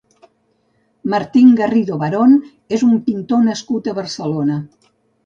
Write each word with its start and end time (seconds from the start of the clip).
Martín 1.11 1.47
Garrido 1.59 1.95
Barón 2.01 2.33
és 2.79 2.85
un 2.87 2.97
pintor 3.11 3.45
nascut 3.51 3.91
a 3.93 3.97
Barcelona. 3.99 4.57